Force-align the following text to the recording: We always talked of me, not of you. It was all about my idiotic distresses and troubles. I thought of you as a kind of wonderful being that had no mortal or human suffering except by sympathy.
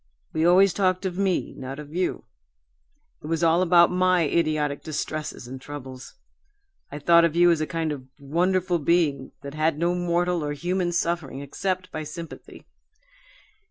We 0.33 0.47
always 0.47 0.73
talked 0.73 1.05
of 1.05 1.15
me, 1.19 1.53
not 1.55 1.77
of 1.77 1.93
you. 1.93 2.23
It 3.21 3.27
was 3.27 3.43
all 3.43 3.61
about 3.61 3.91
my 3.91 4.23
idiotic 4.27 4.81
distresses 4.81 5.47
and 5.47 5.61
troubles. 5.61 6.15
I 6.91 6.97
thought 6.97 7.23
of 7.23 7.35
you 7.35 7.51
as 7.51 7.61
a 7.61 7.67
kind 7.67 7.91
of 7.91 8.07
wonderful 8.17 8.79
being 8.79 9.31
that 9.43 9.53
had 9.53 9.77
no 9.77 9.93
mortal 9.93 10.43
or 10.43 10.53
human 10.53 10.91
suffering 10.91 11.41
except 11.41 11.91
by 11.91 12.01
sympathy. 12.03 12.65